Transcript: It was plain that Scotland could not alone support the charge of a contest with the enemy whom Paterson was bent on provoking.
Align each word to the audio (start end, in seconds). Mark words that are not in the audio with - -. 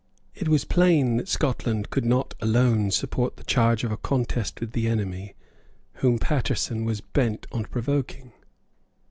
It 0.33 0.47
was 0.49 0.65
plain 0.65 1.17
that 1.17 1.27
Scotland 1.29 1.91
could 1.91 2.05
not 2.05 2.33
alone 2.41 2.89
support 2.89 3.37
the 3.37 3.43
charge 3.43 3.83
of 3.83 3.91
a 3.91 3.97
contest 3.97 4.59
with 4.59 4.71
the 4.71 4.87
enemy 4.87 5.35
whom 5.97 6.17
Paterson 6.17 6.85
was 6.85 7.01
bent 7.01 7.45
on 7.51 7.65
provoking. 7.65 8.31